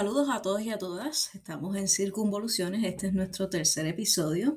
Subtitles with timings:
[0.00, 1.34] Saludos a todos y a todas.
[1.34, 2.84] Estamos en Circunvoluciones.
[2.84, 4.56] Este es nuestro tercer episodio.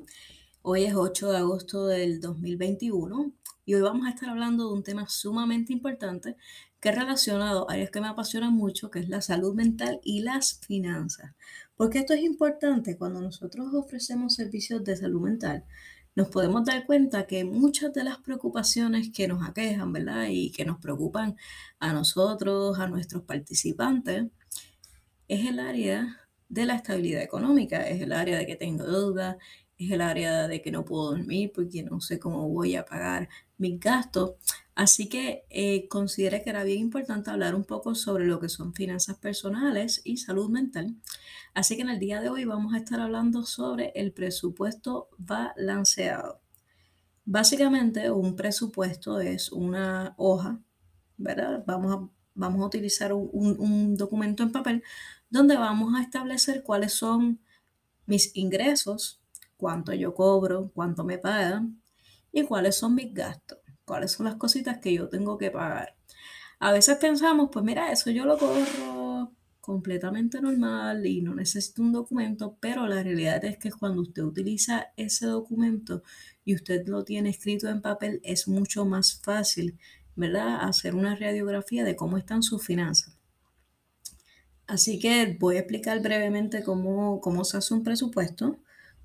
[0.62, 3.30] Hoy es 8 de agosto del 2021
[3.66, 6.38] y hoy vamos a estar hablando de un tema sumamente importante
[6.80, 10.20] que es relacionado a áreas que me apasionan mucho, que es la salud mental y
[10.20, 11.34] las finanzas.
[11.76, 15.66] Porque esto es importante cuando nosotros ofrecemos servicios de salud mental.
[16.16, 20.28] Nos podemos dar cuenta que muchas de las preocupaciones que nos aquejan, ¿verdad?
[20.30, 21.36] Y que nos preocupan
[21.80, 24.30] a nosotros, a nuestros participantes,
[25.28, 29.38] es el área de la estabilidad económica, es el área de que tengo deuda,
[29.78, 33.28] es el área de que no puedo dormir porque no sé cómo voy a pagar
[33.58, 34.32] mis gastos.
[34.74, 38.74] Así que eh, consideré que era bien importante hablar un poco sobre lo que son
[38.74, 40.96] finanzas personales y salud mental.
[41.54, 46.40] Así que en el día de hoy vamos a estar hablando sobre el presupuesto balanceado.
[47.24, 50.60] Básicamente un presupuesto es una hoja,
[51.16, 51.64] ¿verdad?
[51.66, 54.82] Vamos a, vamos a utilizar un, un documento en papel
[55.30, 57.40] donde vamos a establecer cuáles son
[58.06, 59.22] mis ingresos,
[59.56, 61.80] cuánto yo cobro, cuánto me pagan
[62.32, 65.96] y cuáles son mis gastos, cuáles son las cositas que yo tengo que pagar.
[66.58, 71.92] A veces pensamos, pues mira, eso yo lo corro completamente normal y no necesito un
[71.92, 76.02] documento, pero la realidad es que cuando usted utiliza ese documento
[76.44, 79.78] y usted lo tiene escrito en papel, es mucho más fácil,
[80.16, 80.58] ¿verdad?
[80.62, 83.14] Hacer una radiografía de cómo están sus finanzas.
[84.66, 88.58] Así que voy a explicar brevemente cómo, cómo se hace un presupuesto.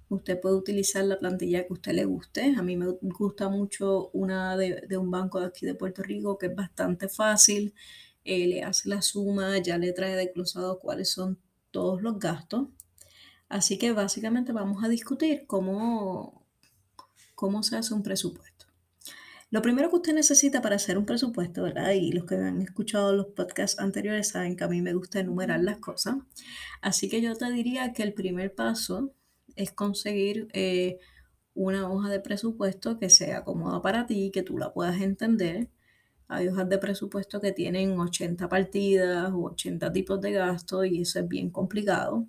[0.09, 2.55] Usted puede utilizar la plantilla que usted le guste.
[2.57, 6.47] A mí me gusta mucho una de, un banco de aquí de Puerto Rico que
[6.47, 7.73] es bastante fácil.
[8.23, 11.39] Eh, le hace la suma, ya le trae desglosado cuáles son
[11.71, 12.69] todos los gastos.
[13.49, 16.45] Así que básicamente vamos a discutir cómo,
[17.35, 18.48] cómo se hace un presupuesto.
[19.51, 21.91] Lo primero que usted necesita para hacer un presupuesto, ¿verdad?
[21.93, 25.59] Y los que han escuchado los podcasts anteriores saben que a mí me gusta enumerar
[25.61, 26.17] las cosas.
[26.81, 29.11] Así que yo te diría que el primer paso
[29.55, 30.99] es conseguir eh,
[31.55, 35.69] una hoja de presupuesto que sea cómoda para ti, que tú la puedas entender.
[36.27, 41.19] Hay hojas de presupuesto que tienen 80 partidas o 80 tipos de gastos y eso
[41.19, 42.27] es bien complicado.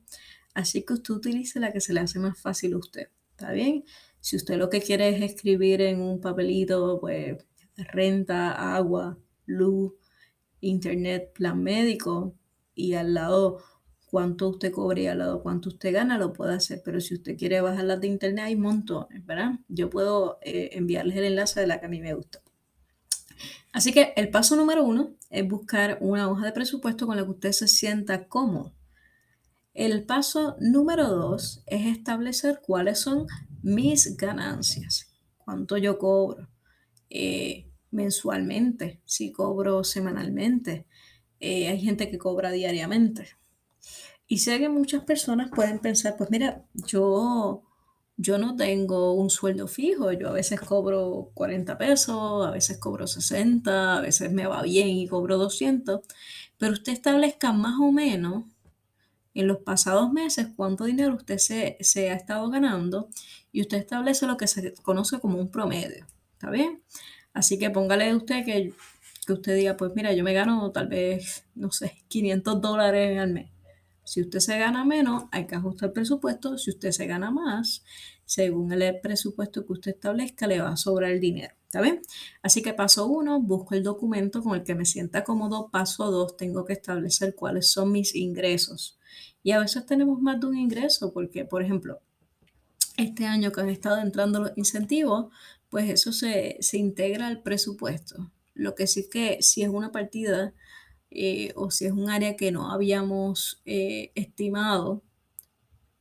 [0.55, 3.09] Así que usted utilice la que se le hace más fácil a usted.
[3.33, 3.85] ¿Está bien?
[4.21, 7.39] Si usted lo que quiere es escribir en un papelito, pues
[7.77, 9.95] renta, agua, luz,
[10.61, 12.35] internet, plan médico
[12.75, 13.63] y al lado
[14.07, 16.83] cuánto usted cobra y al lado cuánto usted gana, lo puede hacer.
[16.85, 19.53] Pero si usted quiere bajar las de internet, hay montones, ¿verdad?
[19.69, 22.43] Yo puedo eh, enviarles el enlace de la que a mí me gusta.
[23.73, 27.31] Así que el paso número uno es buscar una hoja de presupuesto con la que
[27.31, 28.75] usted se sienta cómodo.
[29.75, 33.29] El paso número dos es establecer cuáles son
[33.63, 36.49] mis ganancias, cuánto yo cobro
[37.11, 40.87] eh, mensualmente, si cobro semanalmente.
[41.41, 43.29] Eh, hay gente que cobra diariamente.
[44.27, 47.65] Y sé que muchas personas pueden pensar, pues mira, yo,
[48.17, 53.09] yo no tengo un sueldo fijo, yo a veces cobro 40 pesos, a veces cobro
[53.09, 56.03] 60, a veces me va bien y cobro 200,
[56.59, 58.45] pero usted establezca más o menos
[59.35, 63.09] en los pasados meses cuánto dinero usted se, se ha estado ganando
[63.53, 66.07] y usted establece lo que se conoce como un promedio.
[66.33, 66.83] ¿Está bien?
[67.33, 68.73] Así que póngale usted que,
[69.27, 73.33] que usted diga, pues mira, yo me gano tal vez, no sé, 500 dólares al
[73.33, 73.51] mes.
[74.05, 76.59] Si usted se gana menos, hay que ajustar el presupuesto.
[76.59, 77.85] Si usted se gana más,
[78.25, 81.55] según el presupuesto que usted establezca, le va a sobrar el dinero.
[81.65, 82.01] ¿Está bien?
[82.43, 85.69] Así que paso uno, busco el documento con el que me sienta cómodo.
[85.71, 88.99] Paso dos, tengo que establecer cuáles son mis ingresos.
[89.43, 92.01] Y a veces tenemos más de un ingreso porque, por ejemplo,
[92.97, 95.33] este año que han estado entrando los incentivos,
[95.71, 98.31] pues eso se, integra al presupuesto.
[98.55, 100.53] Lo que sí que si es una partida
[101.11, 105.03] eh, o si es un área que no habíamos eh, estimado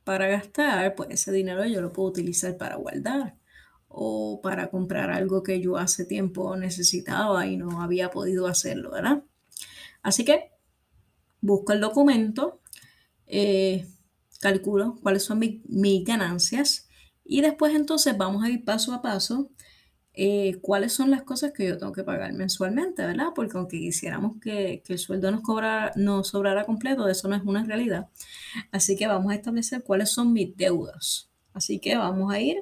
[0.04, 3.36] para gastar, pues ese dinero yo lo puedo utilizar para guardar
[3.88, 9.24] o para comprar algo que yo hace tiempo necesitaba y no había podido hacerlo, ¿verdad?
[10.02, 10.50] Así que
[11.40, 12.59] busco el documento,
[13.30, 13.86] eh,
[14.40, 16.88] calculo cuáles son mis ganancias
[17.24, 19.50] y después entonces vamos a ir paso a paso
[20.12, 23.28] eh, cuáles son las cosas que yo tengo que pagar mensualmente, ¿verdad?
[23.34, 27.64] Porque aunque quisiéramos que, el sueldo nos, cobrara, nos sobrara completo, eso no es una
[27.64, 28.08] realidad.
[28.72, 31.30] Así que vamos a establecer cuáles son mis deudas.
[31.52, 32.58] Así que vamos a ir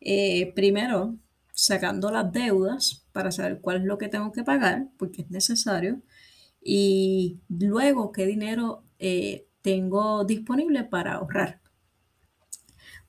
[0.00, 1.16] eh, primero
[1.52, 6.00] sacando las deudas para saber cuál es lo que tengo que pagar, porque es necesario,
[6.62, 11.60] y luego qué dinero eh, tengo disponible para ahorrar.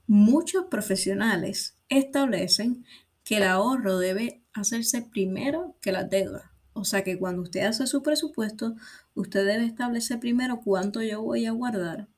[0.07, 2.83] Muchos profesionales establecen
[3.23, 6.43] que el ahorro debe hacerse primero que las deudas.
[6.73, 8.75] O sea que cuando usted hace su presupuesto,
[9.13, 12.09] usted debe establecer primero cuánto yo voy a guardar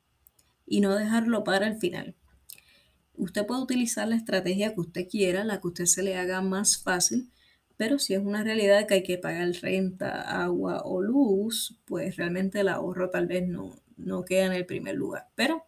[0.66, 2.16] y no dejarlo para el final.
[3.14, 6.80] Usted puede utilizar la estrategia que usted quiera, la que usted se le haga más
[6.80, 7.30] fácil,
[7.78, 12.62] pero si es una realidad que hay que pagar renta, agua o luz, pues realmente
[12.62, 15.30] el ahorro tal vez no, no queda en el primer lugar.
[15.36, 15.66] Pero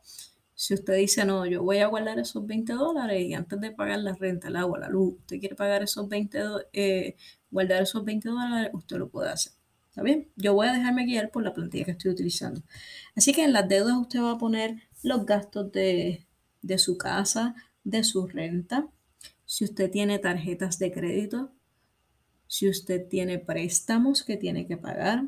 [0.53, 3.99] si usted dice, no, yo voy a guardar esos 20 dólares y antes de pagar
[3.99, 6.39] la renta, el agua, la luz, usted quiere pagar esos 20,
[6.73, 7.15] eh,
[7.51, 9.53] guardar esos 20 dólares, usted lo puede hacer.
[9.89, 10.29] ¿Está bien?
[10.35, 12.63] Yo voy a dejarme guiar por la plantilla que estoy utilizando.
[13.15, 16.25] Así que en las deudas usted va a poner los gastos de,
[16.61, 18.89] de su casa, de su renta,
[19.45, 21.51] si usted tiene tarjetas de crédito,
[22.47, 25.25] si usted tiene préstamos que tiene que pagar,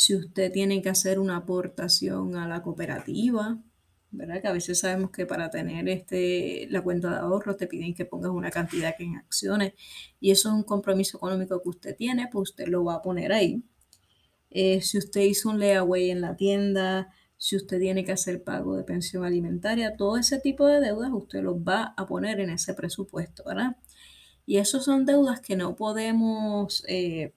[0.00, 3.58] si usted tiene que hacer una aportación a la cooperativa,
[4.10, 4.40] ¿verdad?
[4.40, 8.06] Que a veces sabemos que para tener este, la cuenta de ahorro te piden que
[8.06, 9.74] pongas una cantidad en acciones
[10.18, 13.30] y eso es un compromiso económico que usted tiene, pues usted lo va a poner
[13.30, 13.62] ahí.
[14.48, 18.76] Eh, si usted hizo un layaway en la tienda, si usted tiene que hacer pago
[18.76, 22.72] de pensión alimentaria, todo ese tipo de deudas usted los va a poner en ese
[22.72, 23.76] presupuesto, ¿verdad?
[24.46, 27.34] Y eso son deudas que no podemos eh,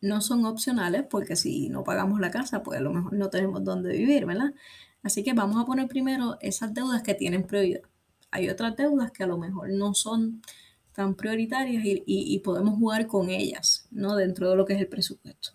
[0.00, 3.64] no son opcionales porque si no pagamos la casa, pues a lo mejor no tenemos
[3.64, 4.54] dónde vivir, ¿verdad?
[5.02, 7.82] Así que vamos a poner primero esas deudas que tienen prioridad.
[8.30, 10.42] Hay otras deudas que a lo mejor no son
[10.92, 14.16] tan prioritarias y, podemos jugar con ellas, ¿no?
[14.16, 15.50] Dentro de lo que es el presupuesto.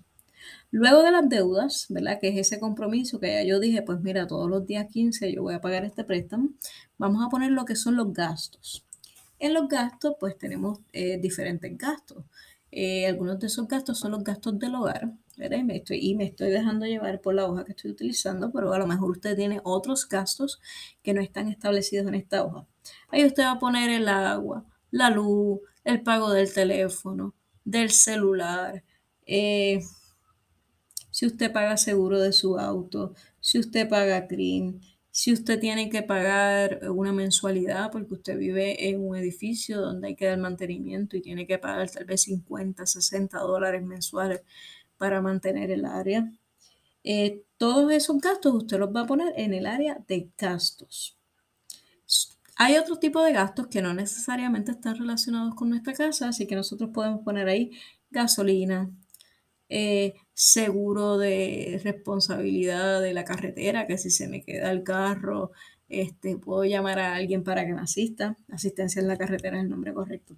[0.70, 2.20] Luego de las deudas, ¿verdad?
[2.22, 5.42] Que es ese compromiso que ya yo dije, pues mira, todos los días 15 yo
[5.42, 6.52] voy a pagar este préstamo.
[6.98, 8.86] Vamos a poner lo que son los gastos.
[9.40, 12.24] En los gastos, pues tenemos eh, diferentes gastos.
[12.72, 16.26] Eh, algunos de esos gastos son los gastos del hogar, Y me, estoy, y me
[16.26, 19.60] estoy dejando llevar por la hoja que estoy utilizando, pero a lo mejor usted tiene
[19.64, 20.62] otros gastos
[21.04, 22.66] que no están establecidos en esta hoja.
[23.10, 27.36] Ahí usted va a poner el agua, la luz, el pago del teléfono,
[27.66, 28.84] del celular,
[29.26, 29.82] eh,
[31.12, 34.82] si usted paga seguro de su auto, si usted paga CRIM,
[35.12, 40.16] si usted tiene que pagar una mensualidad porque usted vive en un edificio donde hay
[40.16, 44.42] que dar mantenimiento y tiene que pagar tal vez 50, 60 dólares mensuales
[44.98, 46.32] para mantener el área.
[47.04, 51.18] Eh, todos esos gastos usted los va a poner en el área de gastos.
[52.56, 56.56] Hay otro tipo de gastos que no necesariamente están relacionados con nuestra casa, así que
[56.56, 57.72] nosotros podemos poner ahí
[58.12, 58.90] gasolina,
[59.74, 65.52] eh, seguro de responsabilidad de la carretera, que si se me queda el carro,
[65.88, 68.36] este, puedo llamar a alguien para que me asista.
[68.50, 70.36] Asistencia en la carretera es el nombre correcto.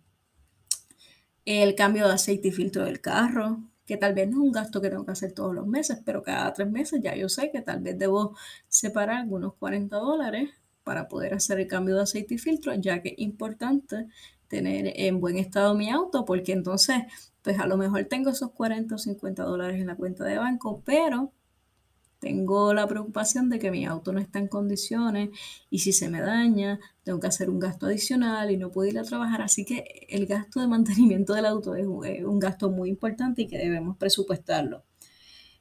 [1.45, 4.79] El cambio de aceite y filtro del carro, que tal vez no es un gasto
[4.81, 7.61] que tengo que hacer todos los meses, pero cada tres meses ya yo sé que
[7.61, 8.37] tal vez debo
[8.67, 10.51] separar algunos 40 dólares
[10.83, 14.07] para poder hacer el cambio de aceite y filtro, ya que es importante
[14.53, 16.97] tener en buen estado mi auto, porque entonces
[17.41, 20.81] pues a lo mejor tengo esos 40 o 50 dólares en la cuenta de banco,
[20.85, 21.33] pero
[22.19, 25.31] tengo la preocupación de que mi auto no está en condiciones
[25.69, 28.99] y si se me daña, tengo que hacer un gasto adicional y no puedo ir
[28.99, 29.41] a trabajar.
[29.41, 33.57] Así que el gasto de mantenimiento del auto es un, gasto muy importante y que
[33.57, 34.85] debemos presupuestarlo.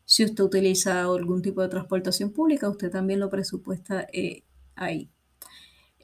[0.04, 4.44] Si usted utiliza algún tipo de transportación pública, usted también lo presupuesta eh,
[4.76, 5.10] ahí.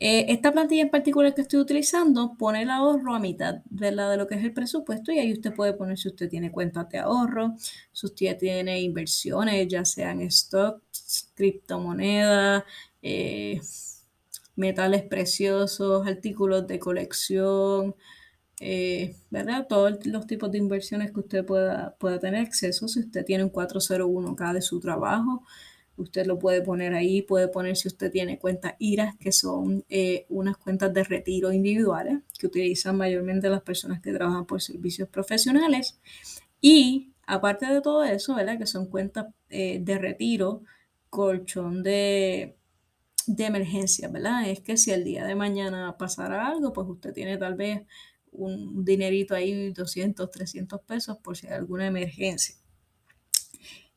[0.00, 4.09] Eh, esta plantilla en particular que estoy utilizando pone el ahorro a mitad de la
[4.11, 6.88] de lo que es el presupuesto y ahí usted puede poner si usted tiene cuentas
[6.90, 7.57] de ahorro,
[7.93, 12.62] si usted tiene inversiones, ya sean stocks, criptomonedas,
[13.02, 13.61] eh,
[14.57, 17.95] metales preciosos, artículos de colección,
[18.61, 19.67] eh, ¿verdad?
[19.69, 22.88] Todos los tipos de inversiones que usted pueda, pueda tener acceso.
[22.88, 25.45] Si usted tiene un 401k de su trabajo,
[25.99, 30.26] Usted lo puede poner ahí, puede poner si usted tiene cuentas IRAs, que son eh,
[30.28, 35.99] unas cuentas de retiro individuales que utilizan mayormente las personas que trabajan por servicios profesionales.
[36.61, 38.59] Y aparte de todo eso, ¿verdad?
[38.59, 40.62] Que son cuentas eh, de retiro,
[41.11, 42.57] colchón de,
[43.26, 44.49] de emergencia, ¿verdad?
[44.49, 47.83] Es que si el día de mañana pasara algo, pues usted tiene tal vez
[48.31, 52.55] un dinerito ahí, 200, 300 pesos por si hay alguna emergencia.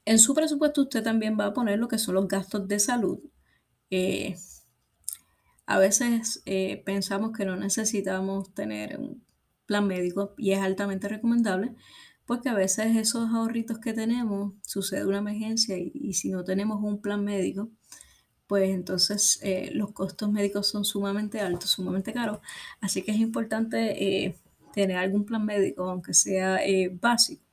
[0.05, 3.20] En su presupuesto usted también va a poner lo que son los gastos de salud.
[3.91, 4.36] Eh,
[5.65, 9.24] a veces eh, pensamos que no necesitamos tener un
[9.65, 11.75] plan médico y es altamente recomendable
[12.25, 17.01] porque a veces esos ahorritos que tenemos sucede una emergencia y, si no tenemos un
[17.01, 17.70] plan médico,
[18.48, 22.39] pues entonces eh, los costos médicos son sumamente altos, sumamente caros.
[22.79, 24.36] Así que es importante
[24.74, 26.60] tener algún plan médico, aunque sea
[27.01, 27.43] básico,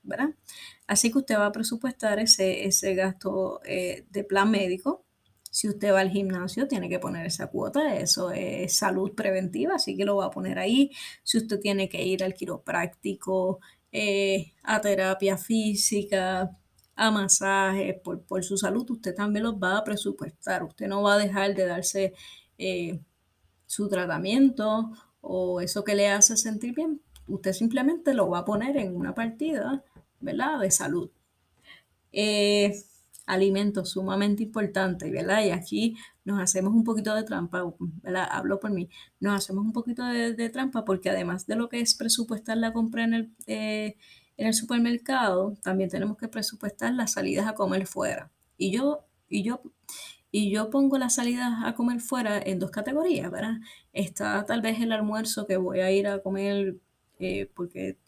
[0.87, 5.05] Así que usted va a presupuestar ese, ese gasto eh, de plan médico.
[5.51, 9.97] Si usted va al gimnasio, tiene que poner esa cuota, eso es salud preventiva, así
[9.97, 10.91] que lo va a poner ahí.
[11.25, 13.61] Si usted tiene que ir al quiropráctico,
[13.91, 16.57] eh, a terapia física,
[16.95, 20.65] a masajes por, por, su salud, usted también los va a presupuestar.
[20.65, 22.13] Usted no va a dejar de darse
[22.59, 23.01] eh,
[23.67, 27.01] su tratamiento o eso que le hace sentir bien.
[27.29, 29.85] Usted simplemente lo va a poner en una partida,
[30.21, 30.61] ¿verdad?
[30.61, 31.11] De salud.
[32.13, 32.75] Eh,
[33.27, 35.45] alimentos sumamente importantes, ¿verdad?
[35.45, 37.63] Y aquí nos hacemos un poquito de trampa,
[38.03, 38.27] ¿verdad?
[38.31, 38.89] Hablo por mí,
[39.21, 43.05] nos hacemos un poquito de, trampa porque además de lo que es presupuestar la compra
[43.05, 43.97] en el, eh,
[44.39, 48.31] en el supermercado, también tenemos que presupuestar las salidas a comer fuera.
[48.57, 49.61] Y yo, y yo,
[50.31, 53.57] y yo pongo las salidas a comer fuera en dos categorías, ¿verdad?
[53.93, 56.77] Está tal vez el almuerzo que voy a ir a comer
[57.19, 57.99] eh, porque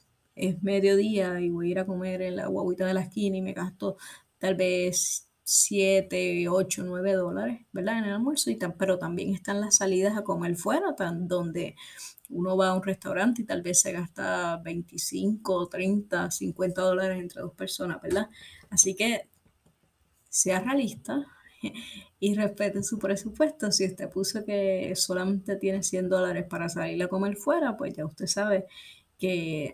[0.41, 3.43] es mediodía y voy a ir a comer en la guaguita de la esquina y
[3.43, 3.97] me gasto
[4.39, 7.99] tal vez 7, 8, 9 dólares, ¿verdad?
[7.99, 11.75] En el almuerzo, y pero también están las salidas a comer fuera, tan, donde
[12.29, 17.43] uno va a un restaurante y tal vez se gasta 25, 30, 50 dólares entre
[17.43, 18.31] dos personas, ¿verdad?
[18.71, 19.29] Así que
[20.29, 21.27] sea realista
[22.21, 23.73] y respete su presupuesto.
[23.73, 28.07] Si usted puso que solamente tiene 100 dólares para salir a comer fuera, pues ya
[28.07, 28.67] usted sabe
[29.19, 29.73] que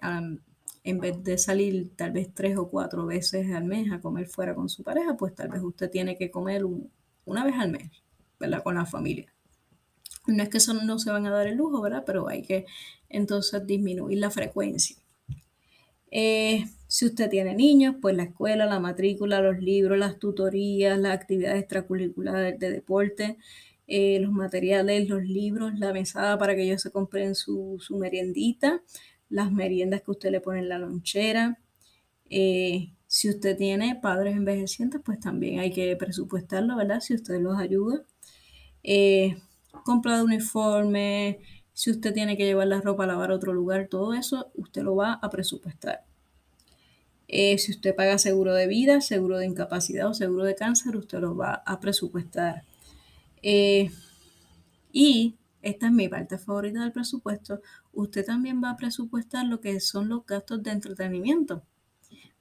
[0.87, 4.55] en vez de salir tal vez tres o cuatro veces al mes a comer fuera
[4.55, 6.65] con su pareja, pues tal vez usted tiene que comer
[7.25, 7.91] una vez al mes,
[8.39, 8.63] ¿verdad?
[8.63, 9.27] Con la familia.
[10.29, 12.05] No es que eso no se van a dar el lujo, ¿verdad?
[12.07, 12.67] Pero hay que
[13.09, 14.97] entonces disminuir la frecuencia.
[16.13, 21.15] Eh, si usted tiene niños, pues la escuela, la matrícula, los libros, las tutorías, las
[21.15, 23.39] actividades extracurriculares de deporte,
[23.89, 28.83] eh, los materiales, los libros, la mesada para que ellos se compren su, su meriendita,
[29.29, 31.59] las meriendas que usted le pone en la lonchera.
[32.31, 37.01] Eh, si usted tiene padres envejecientes, pues también hay que presupuestarlo, ¿verdad?
[37.01, 38.03] Si usted los ayuda.
[38.83, 39.37] Eh,
[39.85, 41.41] compra de uniforme,
[41.73, 44.83] si usted tiene que llevar la ropa a lavar a otro lugar, todo eso usted
[44.83, 46.05] lo va a presupuestar.
[47.29, 51.19] Eh, si usted paga seguro de vida, seguro de incapacidad o seguro de cáncer, usted
[51.21, 52.65] lo va a presupuestar.
[54.93, 55.35] y
[55.67, 57.61] esta es mi parte favorita del presupuesto,
[57.93, 61.63] usted también va a presupuestar lo que son los gastos de entretenimiento.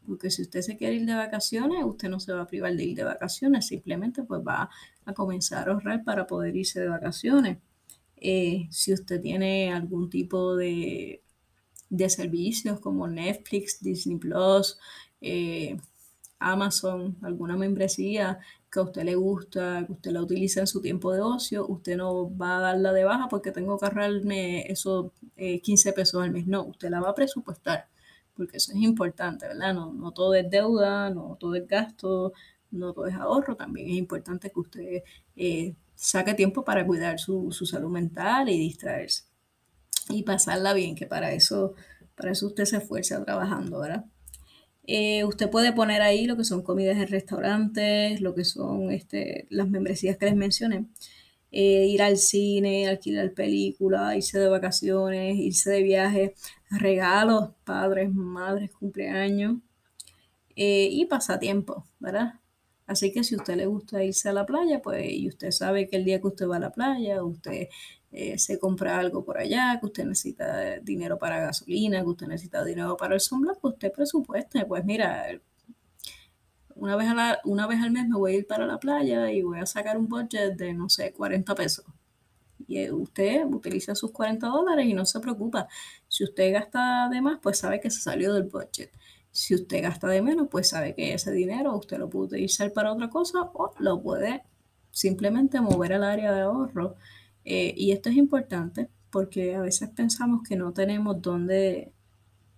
[0.05, 2.83] Porque si usted se quiere ir de vacaciones, usted no se va a privar de
[2.83, 4.69] ir de vacaciones, simplemente pues va
[5.05, 7.57] a comenzar a ahorrar para poder irse de vacaciones.
[8.17, 11.23] Eh, si usted tiene algún tipo de,
[11.89, 14.77] de, servicios como Netflix, Disney Plus,
[15.19, 15.77] eh,
[16.37, 18.39] Amazon, alguna membresía,
[18.75, 21.95] que a usted le gusta, que usted la utiliza en su tiempo de ocio, usted
[21.97, 26.45] no va a darla de baja porque tengo que ahorrarme esos 15 pesos al mes.
[26.45, 27.87] No, usted la va a presupuestar,
[28.35, 29.73] porque eso es importante, ¿verdad?
[29.73, 32.33] No, no todo es deuda, no todo es gasto,
[32.71, 33.55] no todo es ahorro.
[33.55, 35.03] También es importante que usted
[35.37, 39.23] eh, saque tiempo para cuidar su, su salud mental y distraerse.
[40.09, 41.75] Y pasarla bien, que para eso,
[42.15, 44.05] para eso usted se esfuerza trabajando, ¿verdad?
[44.87, 49.47] Eh, usted puede poner ahí lo que son comidas en restaurantes, lo que son este,
[49.49, 50.85] las membresías que les mencioné.
[51.51, 56.35] Eh, ir al cine, alquilar películas, irse de vacaciones, irse de viaje,
[56.69, 59.57] regalos, padres, madres, cumpleaños
[60.55, 62.35] eh, y pasatiempos, ¿verdad?
[62.87, 65.87] Así que si a usted le gusta irse a la playa, pues y usted sabe
[65.87, 67.67] que el día que usted va a la playa, usted
[68.11, 72.63] eh, se compra algo por allá, que usted necesita dinero para gasolina, que usted necesita
[72.63, 74.65] dinero para el sombra, pues usted presupueste.
[74.65, 75.25] Pues mira,
[76.75, 77.09] una vez,
[77.45, 79.97] una vez al mes me voy a ir para la playa y voy a sacar
[79.97, 81.85] un budget de, no sé, 40 pesos.
[82.67, 85.67] Y eh, usted utiliza sus 40 dólares y no se preocupa.
[86.07, 88.91] Si usted gasta de más, pues sabe que se salió del budget.
[89.35, 92.93] Si usted gasta de menos, pues sabe que ese dinero usted lo puede utilizar para
[92.93, 94.43] otra cosa o lo puede
[94.91, 96.95] simplemente mover al área de ahorro.
[97.43, 101.91] Eh, y esto es importante porque a veces pensamos que no tenemos dónde,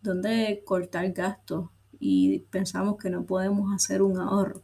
[0.04, 4.62] dónde cortar gastos y pensamos que no podemos hacer un ahorro.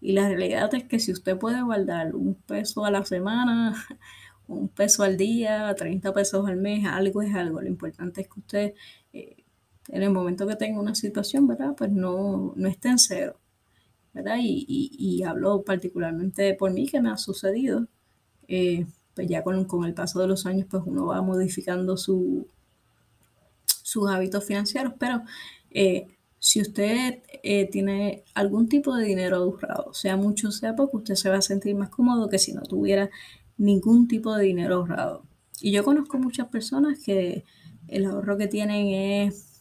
[0.00, 3.74] Y la realidad es que si usted puede guardar un peso a la semana,
[4.46, 7.60] un peso al día, 30 pesos al mes, algo es algo.
[7.60, 8.74] Lo importante es que usted
[9.12, 9.43] eh,
[9.88, 11.74] en el momento que tenga una situación, ¿verdad?
[11.76, 13.36] Pues no, no esté en cero,
[14.12, 14.36] ¿verdad?
[14.40, 17.86] Y, hablo particularmente por mí que me ha sucedido.
[18.48, 22.46] Eh, pues ya con, con, el paso de los años, pues uno va modificando su,
[23.66, 25.22] sus hábitos financieros, pero
[25.70, 30.98] eh, si usted eh, tiene algún tipo de dinero ahorrado, sea mucho o sea poco,
[30.98, 33.08] usted se va a sentir más cómodo que si no tuviera
[33.56, 35.22] ningún tipo de dinero ahorrado.
[35.60, 37.44] Y yo conozco muchas personas que
[37.88, 39.53] el ahorro que tienen es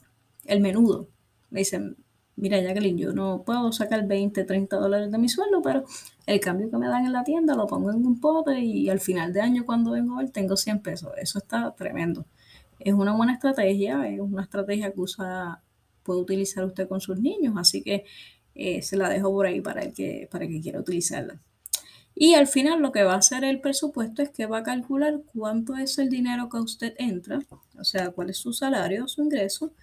[0.45, 1.09] el menudo.
[1.49, 1.97] Me dicen,
[2.35, 5.85] mira Jacqueline, yo no puedo sacar 20, 30 dólares de mi sueldo, pero
[6.25, 8.99] el cambio que me dan en la tienda lo pongo en un pote y al
[8.99, 11.11] final de año cuando vengo a ver tengo 100 pesos.
[11.17, 12.25] Eso está tremendo.
[12.79, 15.61] Es una buena estrategia, es una estrategia que usa,
[16.03, 18.05] puede utilizar usted con sus niños, así que
[18.55, 21.39] eh, se la dejo por ahí para el, que, para el que quiera utilizarla.
[22.15, 25.21] Y al final lo que va a hacer el presupuesto es que va a calcular
[25.33, 27.39] cuánto es el dinero que usted entra,
[27.79, 29.73] o sea, cuál es su salario, su ingreso,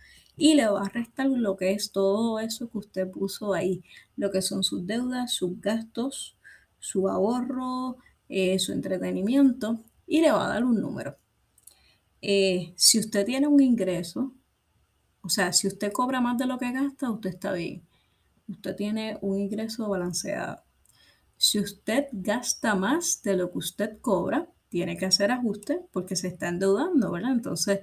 [0.40, 3.84] y le va a restar lo que es todo eso que usted puso ahí,
[4.16, 6.38] lo que son sus deudas, sus gastos,
[6.78, 7.98] su ahorro,
[8.30, 11.18] eh, su entretenimiento, y le va a dar un número.
[12.22, 14.32] Eh, si usted tiene un ingreso,
[15.20, 17.82] o sea, si usted cobra más de lo que gasta, usted está bien.
[18.48, 20.62] Usted tiene un ingreso balanceado.
[21.36, 26.28] Si usted gasta más de lo que usted cobra, tiene que hacer ajustes porque se
[26.28, 27.32] está endeudando, ¿verdad?
[27.32, 27.80] Entonces,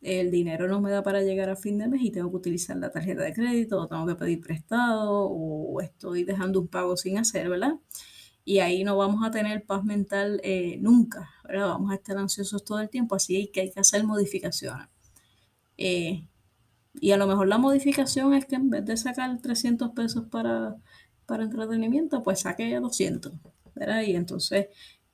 [0.00, 2.76] el dinero no me da para llegar a fin de mes y tengo que utilizar
[2.76, 7.18] la tarjeta de crédito o tengo que pedir prestado o estoy dejando un pago sin
[7.18, 7.74] hacer, ¿verdad?
[8.44, 11.68] Y ahí no vamos a tener paz mental eh, nunca, ¿verdad?
[11.68, 14.88] Vamos a estar ansiosos todo el tiempo, así que hay que hacer modificaciones.
[15.76, 16.26] Eh,
[17.00, 20.76] y a lo mejor la modificación es que en vez de sacar 300 pesos para,
[21.26, 23.34] para entretenimiento, pues saque 200,
[23.74, 24.02] ¿verdad?
[24.02, 24.68] Y entonces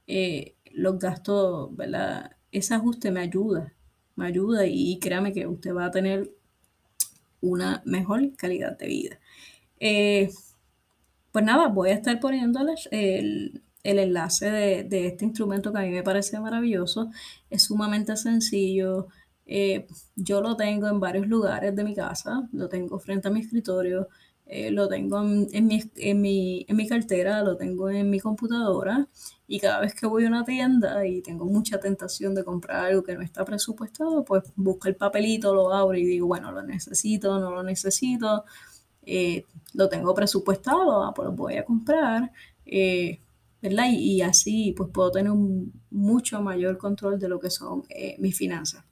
[0.07, 2.37] eh, los gastos, ¿verdad?
[2.53, 3.75] Ese ajuste me ayuda,
[4.17, 6.31] me ayuda y créame que usted va a tener
[7.41, 9.19] una mejor calidad de vida.
[9.79, 10.31] Eh,
[11.33, 15.83] pues nada, voy a estar poniéndoles el, el enlace de, de, este instrumento que a
[15.83, 17.11] mí me parece maravilloso.
[17.51, 19.09] Es sumamente sencillo,
[19.47, 23.41] eh, yo lo tengo en varios lugares de mi casa, lo tengo frente a mi
[23.41, 24.09] escritorio,
[24.49, 29.09] eh, lo tengo en, mi, en, mi, en, mi, cartera, lo tengo en mi computadora
[29.49, 33.03] y cada vez que voy a una tienda y tengo mucha tentación de comprar algo
[33.03, 37.41] que no está presupuestado, pues busco el papelito, lo abro y digo, bueno, lo necesito,
[37.41, 38.45] no lo necesito,
[39.03, 42.31] eh, lo tengo presupuestado, ah, pues lo voy a comprar.
[43.63, 43.87] ¿verdad?
[43.91, 47.85] Y, y, así pues puedo tener un mucho mayor control de lo que son
[48.19, 48.85] mis finanzas.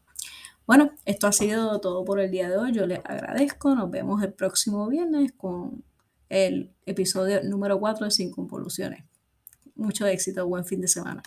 [0.66, 2.72] Bueno, esto ha sido todo por el día de hoy.
[2.72, 3.74] Yo les agradezco.
[3.74, 5.84] Nos vemos el próximo viernes con
[6.30, 9.04] el episodio número 4 de Sin Compoluciones.
[9.74, 10.46] Mucho éxito.
[10.46, 11.22] Buen fin de semana.